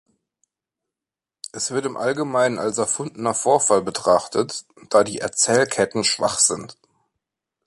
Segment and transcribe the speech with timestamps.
[1.51, 6.75] Es wird im Allgemeinen als erfundener Vorfall betrachtet, da die Erzählketten schwach sind.